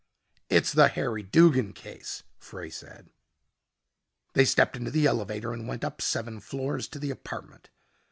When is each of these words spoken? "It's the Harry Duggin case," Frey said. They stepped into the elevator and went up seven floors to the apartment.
"It's 0.49 0.71
the 0.71 0.87
Harry 0.87 1.21
Duggin 1.21 1.73
case," 1.75 2.23
Frey 2.39 2.71
said. 2.71 3.11
They 4.33 4.45
stepped 4.45 4.75
into 4.75 4.89
the 4.89 5.05
elevator 5.05 5.53
and 5.53 5.67
went 5.67 5.83
up 5.83 6.01
seven 6.01 6.39
floors 6.39 6.87
to 6.87 6.97
the 6.97 7.11
apartment. 7.11 7.69